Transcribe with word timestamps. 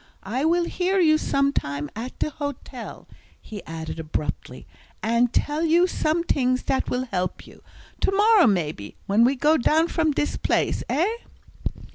I 0.23 0.45
will 0.45 0.63
hear 0.63 0.99
you 0.99 1.19
sometime 1.19 1.87
at 1.95 2.17
de 2.17 2.31
hotel," 2.31 3.07
he 3.39 3.63
added 3.67 3.99
abruptly, 3.99 4.65
"and 5.03 5.31
tell 5.31 5.63
you 5.63 5.85
some 5.85 6.23
tings 6.23 6.63
dat 6.63 6.89
will 6.89 7.05
help 7.11 7.45
you. 7.45 7.61
To 7.99 8.11
morrow, 8.11 8.47
maybe, 8.47 8.95
when 9.05 9.23
we 9.23 9.35
go 9.35 9.57
down 9.57 9.89
from 9.89 10.11
dis 10.11 10.37
place, 10.37 10.81
eh?" 10.89 11.07